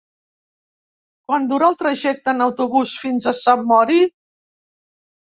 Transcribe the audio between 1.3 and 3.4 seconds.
dura el trajecte en autobús fins a